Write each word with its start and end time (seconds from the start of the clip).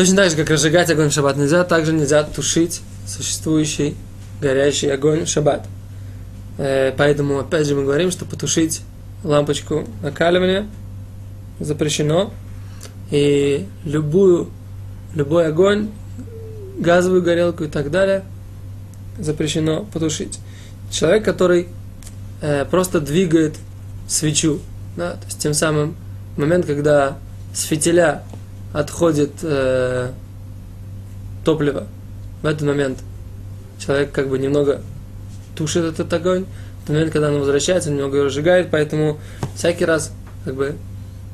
Точно 0.00 0.16
так 0.16 0.30
же, 0.30 0.36
как 0.36 0.48
разжигать 0.48 0.88
огонь 0.88 1.10
в 1.10 1.12
шаббат 1.12 1.36
нельзя, 1.36 1.62
также 1.62 1.92
нельзя 1.92 2.22
тушить 2.22 2.80
существующий 3.06 3.94
горящий 4.40 4.88
огонь 4.88 5.26
в 5.26 5.28
шаббат. 5.28 5.66
Э, 6.56 6.94
поэтому, 6.96 7.38
опять 7.38 7.66
же, 7.66 7.74
мы 7.74 7.82
говорим, 7.82 8.10
что 8.10 8.24
потушить 8.24 8.80
лампочку 9.24 9.86
накаливания 10.02 10.66
запрещено. 11.58 12.32
И 13.10 13.66
любую, 13.84 14.48
любой 15.14 15.48
огонь, 15.48 15.90
газовую 16.78 17.22
горелку 17.22 17.64
и 17.64 17.68
так 17.68 17.90
далее 17.90 18.24
запрещено 19.18 19.84
потушить. 19.92 20.38
Человек, 20.90 21.26
который 21.26 21.68
э, 22.40 22.64
просто 22.64 23.02
двигает 23.02 23.54
свечу, 24.08 24.60
да, 24.96 25.10
то 25.10 25.26
есть 25.26 25.40
тем 25.40 25.52
самым 25.52 25.94
момент, 26.38 26.64
когда 26.64 27.18
с 27.52 27.64
фитиля 27.64 28.22
отходит 28.72 29.32
э, 29.42 30.10
топливо, 31.44 31.86
в 32.42 32.46
этот 32.46 32.62
момент 32.62 32.98
человек 33.78 34.12
как 34.12 34.28
бы 34.28 34.38
немного 34.38 34.82
тушит 35.56 35.84
этот 35.84 36.12
огонь, 36.12 36.44
в 36.82 36.86
тот 36.86 36.94
момент, 36.94 37.12
когда 37.12 37.30
он 37.30 37.38
возвращается, 37.38 37.90
немного 37.90 38.16
его 38.16 38.26
разжигает, 38.26 38.68
поэтому 38.70 39.18
всякий 39.54 39.84
раз 39.84 40.12
как 40.44 40.54
бы 40.54 40.76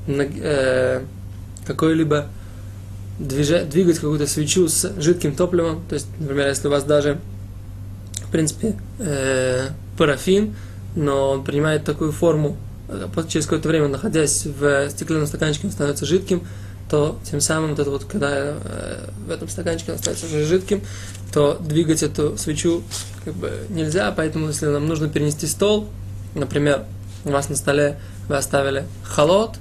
э, 0.06 1.02
какой-либо 1.66 2.26
двигать 3.18 3.96
какую-то 3.96 4.26
свечу 4.26 4.68
с 4.68 4.92
жидким 4.98 5.34
топливом, 5.34 5.82
то 5.88 5.95
есть, 5.95 6.06
например, 6.18 6.48
если 6.48 6.68
у 6.68 6.70
вас 6.70 6.84
даже, 6.84 7.18
в 8.26 8.30
принципе, 8.30 8.76
э, 8.98 9.68
парафин, 9.96 10.54
но 10.95 11.30
он 11.30 11.45
принимает 11.45 11.84
такую 11.84 12.12
форму, 12.12 12.56
э, 12.88 13.06
через 13.28 13.46
какое-то 13.46 13.68
время, 13.68 13.88
находясь 13.88 14.46
в 14.46 14.90
стеклянном 14.90 15.26
стаканчике, 15.26 15.66
он 15.66 15.73
становится 15.73 16.04
жидким, 16.04 16.43
то 16.88 17.18
тем 17.29 17.40
самым 17.40 17.70
вот 17.70 17.79
это 17.79 17.90
вот, 17.90 18.04
когда 18.04 18.30
э, 18.32 19.09
в 19.26 19.30
этом 19.30 19.48
стаканчике 19.48 19.92
он 19.92 19.98
становится 19.98 20.26
уже 20.26 20.45
жидким, 20.45 20.82
то 21.32 21.59
двигать 21.60 22.02
эту 22.02 22.38
свечу 22.38 22.82
как 23.24 23.34
бы 23.34 23.52
нельзя, 23.68 24.12
поэтому 24.16 24.48
если 24.48 24.66
нам 24.66 24.87
нужно 24.87 25.09
перенести 25.09 25.46
стол, 25.46 25.88
например, 26.34 26.84
у 27.24 27.30
вас 27.30 27.48
на 27.48 27.56
столе 27.56 27.98
вы 28.28 28.37
оставили 28.37 28.84
холод 29.04 29.59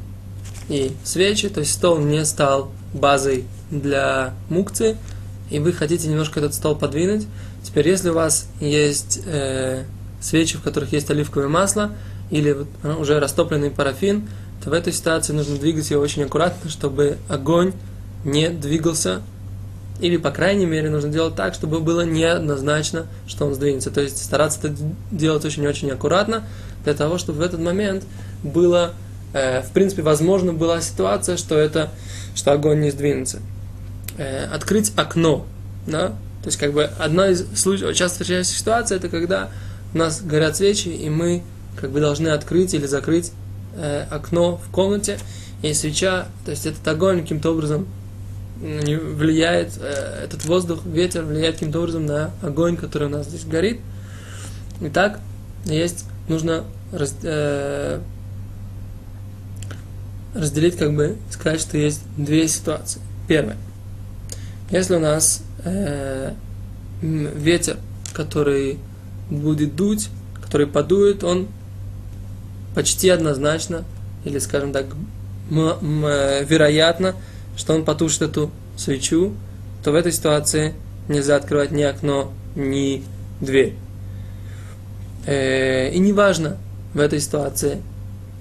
и 0.69 0.95
свечи, 1.03 1.49
то 1.49 1.61
есть 1.61 1.73
стол 1.73 1.97
не 1.97 2.23
стал 2.25 2.71
базой 2.93 3.45
для 3.71 4.33
мукции, 4.49 4.97
и 5.49 5.59
вы 5.59 5.73
хотите 5.73 6.07
немножко 6.07 6.39
этот 6.39 6.53
стол 6.53 6.75
подвинуть. 6.75 7.27
Теперь, 7.63 7.87
если 7.89 8.09
у 8.09 8.13
вас 8.13 8.47
есть 8.59 9.21
э, 9.25 9.83
свечи, 10.21 10.57
в 10.57 10.61
которых 10.61 10.93
есть 10.93 11.09
оливковое 11.09 11.47
масло, 11.47 11.91
или 12.31 12.65
э, 12.83 12.93
уже 12.93 13.19
растопленный 13.19 13.69
парафин, 13.69 14.27
то 14.65 14.71
в 14.71 14.73
этой 14.73 14.91
ситуации 14.91 15.31
нужно 15.31 15.57
двигать 15.57 15.91
его 15.91 16.01
очень 16.01 16.23
аккуратно, 16.23 16.71
чтобы 16.71 17.19
огонь 17.29 17.73
не 18.23 18.49
двигался, 18.49 19.21
или, 20.01 20.17
по 20.17 20.31
крайней 20.31 20.65
мере, 20.65 20.89
нужно 20.89 21.11
делать 21.11 21.35
так, 21.35 21.53
чтобы 21.53 21.81
было 21.81 22.01
неоднозначно, 22.01 23.05
что 23.27 23.45
он 23.45 23.53
сдвинется. 23.53 23.91
То 23.91 24.01
есть 24.01 24.21
стараться 24.21 24.59
это 24.63 24.75
делать 25.11 25.45
очень-очень 25.45 25.91
аккуратно, 25.91 26.43
для 26.83 26.95
того, 26.95 27.19
чтобы 27.19 27.39
в 27.39 27.41
этот 27.41 27.59
момент 27.59 28.05
было, 28.41 28.93
э, 29.33 29.61
в 29.61 29.69
принципе, 29.69 30.01
возможно 30.01 30.51
была 30.51 30.81
ситуация, 30.81 31.37
что, 31.37 31.55
это, 31.55 31.91
что 32.33 32.51
огонь 32.51 32.81
не 32.81 32.89
сдвинется. 32.89 33.41
Э, 34.17 34.45
открыть 34.45 34.93
окно, 34.95 35.45
да, 35.85 36.07
то 36.07 36.47
есть, 36.47 36.57
как 36.57 36.73
бы, 36.73 36.85
одна 36.85 37.29
из 37.29 37.45
случаев, 37.55 37.95
часто 37.95 38.23
встречающихся 38.23 38.59
ситуация, 38.59 38.97
это 38.97 39.09
когда 39.09 39.51
у 39.93 39.97
нас 39.99 40.21
горят 40.21 40.57
свечи, 40.57 40.89
и 40.89 41.07
мы, 41.09 41.43
как 41.79 41.91
бы, 41.91 41.99
должны 41.99 42.29
открыть 42.29 42.73
или 42.73 42.87
закрыть 42.87 43.31
э, 43.75 44.05
окно 44.09 44.57
в 44.57 44.69
комнате, 44.71 45.17
и 45.61 45.73
свеча, 45.73 46.27
то 46.43 46.51
есть, 46.51 46.65
этот 46.65 46.87
огонь 46.87 47.21
каким-то 47.21 47.51
образом 47.51 47.87
влияет, 48.59 49.77
э, 49.79 50.23
этот 50.23 50.45
воздух, 50.45 50.85
ветер 50.85 51.23
влияет 51.23 51.55
каким-то 51.55 51.79
образом 51.79 52.05
на 52.05 52.31
огонь, 52.41 52.77
который 52.77 53.07
у 53.07 53.11
нас 53.11 53.27
здесь 53.27 53.45
горит. 53.45 53.79
Итак, 54.81 55.19
есть, 55.65 56.05
нужно 56.27 56.63
раз, 56.91 57.15
э, 57.23 57.99
разделить, 60.33 60.77
как 60.77 60.93
бы, 60.95 61.17
сказать, 61.31 61.61
что 61.61 61.77
есть 61.77 62.01
две 62.17 62.47
ситуации. 62.47 63.01
Первое. 63.27 63.57
Если 64.69 64.95
у 64.95 64.99
нас 64.99 65.43
э, 65.63 66.33
ветер, 67.01 67.77
который 68.13 68.79
будет 69.29 69.75
дуть, 69.75 70.09
который 70.41 70.67
подует, 70.67 71.23
он 71.23 71.47
почти 72.75 73.09
однозначно, 73.09 73.83
или, 74.25 74.37
скажем 74.39 74.73
так, 74.73 74.85
вероятно, 75.49 77.15
что 77.55 77.73
он 77.73 77.85
потушит 77.85 78.21
эту 78.21 78.51
свечу, 78.77 79.33
то 79.83 79.91
в 79.91 79.95
этой 79.95 80.11
ситуации 80.11 80.73
нельзя 81.07 81.35
открывать 81.35 81.71
ни 81.71 81.83
окно, 81.83 82.31
ни 82.55 83.03
дверь. 83.39 83.75
Э, 85.25 85.91
и 85.91 85.99
неважно 85.99 86.57
в 86.93 86.99
этой 86.99 87.19
ситуации, 87.19 87.81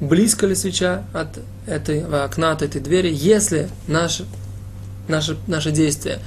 близко 0.00 0.46
ли 0.46 0.54
свеча 0.54 1.04
от 1.12 1.38
этого 1.66 2.24
окна, 2.24 2.52
от 2.52 2.62
этой 2.62 2.80
двери, 2.80 3.10
если 3.12 3.68
наше, 3.86 4.26
наше, 5.08 5.36
наше 5.46 5.70
действие 5.70 6.18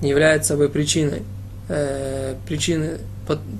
является 0.00 0.50
собой 0.50 0.68
причиной, 0.68 1.22
э, 1.68 2.34
причиной 2.46 2.98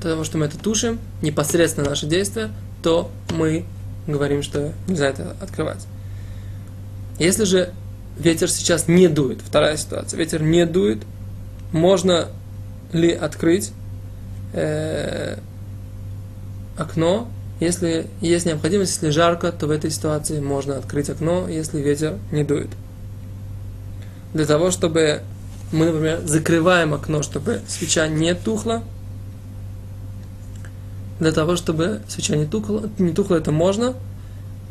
того, 0.00 0.24
что 0.24 0.38
мы 0.38 0.46
это 0.46 0.58
тушим, 0.58 0.98
непосредственно 1.22 1.90
наше 1.90 2.06
действие, 2.06 2.50
то 2.82 3.10
мы 3.30 3.64
говорим, 4.06 4.42
что 4.42 4.72
нельзя 4.86 5.06
это 5.06 5.36
открывать. 5.40 5.86
Если 7.18 7.44
же 7.44 7.72
ветер 8.18 8.50
сейчас 8.50 8.88
не 8.88 9.08
дует. 9.08 9.40
Вторая 9.42 9.76
ситуация. 9.76 10.18
Ветер 10.18 10.42
не 10.42 10.66
дует. 10.66 11.02
Можно 11.72 12.28
ли 12.92 13.12
открыть 13.12 13.72
э, 14.52 15.38
окно, 16.76 17.28
если 17.60 18.06
есть 18.20 18.46
необходимость, 18.46 18.94
если 18.94 19.10
жарко, 19.10 19.52
то 19.52 19.66
в 19.66 19.70
этой 19.70 19.90
ситуации 19.90 20.40
можно 20.40 20.76
открыть 20.76 21.10
окно, 21.10 21.48
если 21.48 21.80
ветер 21.80 22.18
не 22.30 22.44
дует. 22.44 22.70
Для 24.32 24.46
того, 24.46 24.70
чтобы 24.70 25.22
мы, 25.72 25.86
например, 25.86 26.20
закрываем 26.24 26.94
окно, 26.94 27.22
чтобы 27.22 27.60
свеча 27.66 28.06
не 28.08 28.34
тухла. 28.34 28.82
Для 31.20 31.32
того, 31.32 31.56
чтобы 31.56 32.00
свеча 32.08 32.36
не 32.36 32.46
тухла, 32.46 32.88
не 32.98 33.12
тухла 33.12 33.36
это 33.36 33.52
можно– 33.52 33.94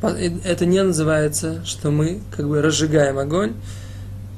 это 0.01 0.65
не 0.65 0.83
называется, 0.83 1.65
что 1.65 1.89
мы 1.89 2.21
как 2.35 2.47
бы 2.47 2.61
разжигаем 2.61 3.17
огонь, 3.17 3.53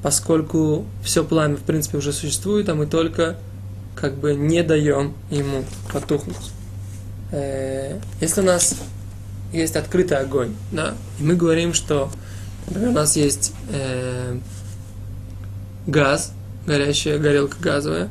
поскольку 0.02 0.86
все 1.03 1.24
пламя 1.24 1.58
в 1.58 1.62
принципе 1.62 1.97
уже 1.97 2.14
существует, 2.14 2.70
а 2.70 2.75
мы 2.75 2.86
только 2.86 3.36
как 3.96 4.16
бы 4.16 4.34
не 4.36 4.64
даем 4.64 5.14
ему 5.30 5.66
потухнуть. 5.92 6.38
Э, 7.31 8.00
если 8.22 8.41
у 8.41 8.46
нас 8.46 8.76
есть 9.52 9.76
открытый 9.76 10.18
огонь, 10.18 10.56
да, 10.72 10.94
и 11.20 11.24
мы 11.24 11.36
говорим, 11.36 11.74
что 11.74 12.09
например, 12.68 12.90
у 12.90 12.94
нас 12.94 13.18
есть 13.18 13.53
э, 13.74 14.38
газ, 15.88 16.31
горящая 16.66 17.20
горелка 17.20 17.58
газовая, 17.59 18.09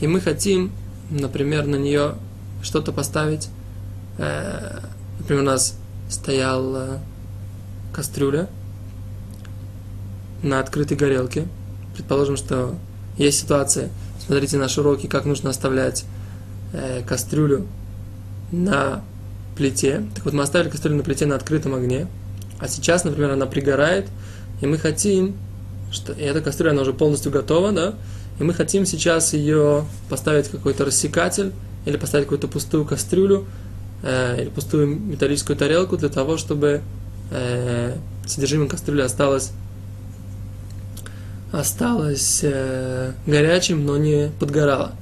и 0.00 0.06
мы 0.06 0.22
хотим, 0.22 0.72
например, 1.10 1.66
на 1.66 1.76
нее 1.76 2.14
что-то 2.62 2.92
поставить, 2.92 3.48
э, 4.18 4.80
например, 5.18 5.42
у 5.42 5.46
нас 5.46 5.76
стояла 6.08 7.00
кастрюля 7.92 8.48
на 10.42 10.60
открытой 10.60 10.96
горелке. 10.96 11.46
Предположим, 11.94 12.36
что 12.36 12.74
есть 13.16 13.40
ситуация, 13.40 13.90
смотрите 14.24 14.56
наши 14.56 14.80
уроки, 14.80 15.06
как 15.06 15.24
нужно 15.24 15.50
оставлять 15.50 16.04
э, 16.72 17.02
кастрюлю 17.06 17.66
на 18.52 19.02
плите. 19.56 20.04
Так 20.14 20.24
вот, 20.24 20.34
мы 20.34 20.42
оставили 20.42 20.70
кастрюлю 20.70 20.98
на 20.98 21.02
плите 21.02 21.26
на 21.26 21.34
открытом 21.34 21.74
огне, 21.74 22.06
а 22.60 22.68
сейчас, 22.68 23.04
например, 23.04 23.30
она 23.30 23.46
пригорает, 23.46 24.06
и 24.60 24.66
мы 24.66 24.78
хотим, 24.78 25.36
что 25.90 26.12
и 26.12 26.22
эта 26.22 26.40
кастрюля, 26.40 26.72
она 26.72 26.82
уже 26.82 26.92
полностью 26.92 27.32
готова, 27.32 27.72
да, 27.72 27.94
и 28.38 28.44
мы 28.44 28.54
хотим 28.54 28.86
сейчас 28.86 29.32
ее 29.32 29.84
поставить 30.08 30.48
какой-то 30.48 30.84
рассекатель 30.84 31.52
или 31.88 31.96
поставить 31.96 32.26
какую-то 32.26 32.48
пустую 32.48 32.84
кастрюлю, 32.84 33.46
э, 34.02 34.42
или 34.42 34.48
пустую 34.50 34.88
металлическую 34.88 35.56
тарелку 35.56 35.96
для 35.96 36.10
того, 36.10 36.36
чтобы 36.36 36.82
э, 37.30 37.96
содержимое 38.26 38.68
кастрюли 38.68 39.00
осталось 39.00 39.52
осталось 41.50 42.40
э, 42.42 43.12
горячим, 43.26 43.86
но 43.86 43.96
не 43.96 44.30
подгорало. 44.38 44.92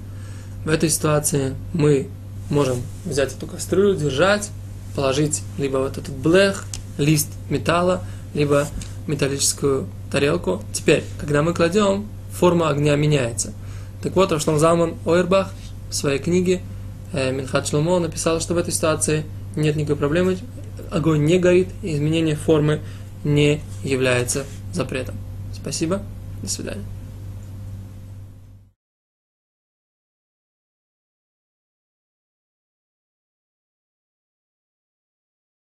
В 0.65 0.69
этой 0.69 0.89
ситуации 0.89 1.55
мы 1.73 2.09
можем 2.51 2.81
взять 3.05 3.35
эту 3.35 3.49
кастрюлю, 3.49 3.97
держать, 3.97 4.51
положить 4.95 5.43
либо 5.59 5.79
вот 5.79 5.99
этот 5.99 6.15
блех, 6.15 6.65
лист 6.99 7.29
металла, 7.51 8.05
либо 8.33 8.69
металлическую 9.09 9.89
тарелку. 10.13 10.63
Теперь, 10.73 11.03
когда 11.19 11.43
мы 11.43 11.53
кладем, 11.53 12.07
форма 12.31 12.69
огня 12.69 12.95
меняется. 12.95 13.53
Так 14.03 14.15
вот, 14.15 14.31
Рашлам 14.31 14.61
Залман 14.61 14.95
Ойербах 15.05 15.53
в 15.91 15.95
своей 15.95 16.21
книге 16.21 16.61
Минхат 17.13 17.69
Шломо 17.69 17.99
написал, 17.99 18.41
что 18.41 18.55
в 18.55 18.59
этой 18.59 18.73
ситуации 18.73 19.25
нет 19.55 19.77
никакой 19.77 19.97
проблемы, 19.97 20.39
огонь 20.91 21.25
не 21.25 21.39
горит, 21.39 21.69
изменение 21.83 22.37
формы 22.37 22.81
не 23.25 23.61
является 23.83 24.45
запретом. 24.73 25.17
Спасибо, 25.55 26.03
до 26.43 26.49
свидания. 26.49 26.85